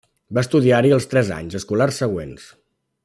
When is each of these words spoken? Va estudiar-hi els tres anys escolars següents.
Va 0.37 0.43
estudiar-hi 0.45 0.93
els 0.95 1.05
tres 1.11 1.29
anys 1.37 1.59
escolars 1.61 2.01
següents. 2.05 2.49